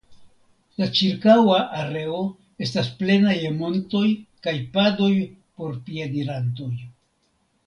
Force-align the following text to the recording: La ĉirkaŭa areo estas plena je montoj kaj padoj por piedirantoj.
La 0.83 0.85
ĉirkaŭa 0.99 1.57
areo 1.83 2.21
estas 2.67 2.89
plena 3.01 3.35
je 3.41 3.53
montoj 3.61 4.03
kaj 4.49 4.55
padoj 4.79 5.13
por 5.61 5.79
piedirantoj. 5.91 6.73